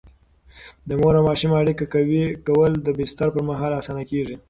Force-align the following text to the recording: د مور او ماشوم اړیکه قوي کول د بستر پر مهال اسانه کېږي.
د 0.87 0.89
مور 0.99 1.13
او 1.19 1.23
ماشوم 1.29 1.51
اړیکه 1.61 1.85
قوي 1.93 2.23
کول 2.45 2.71
د 2.81 2.87
بستر 2.97 3.27
پر 3.33 3.41
مهال 3.49 3.71
اسانه 3.79 4.03
کېږي. 4.11 4.35